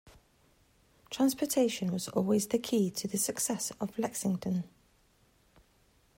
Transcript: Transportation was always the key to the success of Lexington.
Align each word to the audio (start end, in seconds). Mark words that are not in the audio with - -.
Transportation 1.11 1.91
was 1.91 2.07
always 2.07 2.47
the 2.47 2.57
key 2.57 2.89
to 2.89 3.07
the 3.07 3.19
success 3.19 3.71
of 3.79 3.99
Lexington. 3.99 4.63